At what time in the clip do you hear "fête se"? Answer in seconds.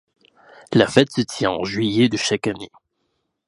0.87-1.21